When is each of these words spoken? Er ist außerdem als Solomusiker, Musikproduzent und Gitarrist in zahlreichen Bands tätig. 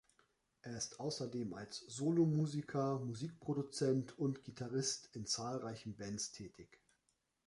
Er 0.63 0.75
ist 0.77 0.99
außerdem 0.99 1.53
als 1.53 1.77
Solomusiker, 1.81 2.97
Musikproduzent 3.01 4.17
und 4.17 4.43
Gitarrist 4.43 5.11
in 5.15 5.27
zahlreichen 5.27 5.95
Bands 5.95 6.31
tätig. 6.31 6.81